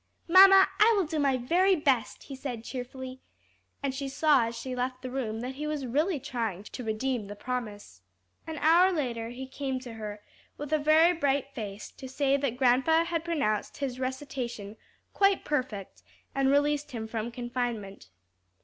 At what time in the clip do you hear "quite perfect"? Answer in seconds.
15.13-16.01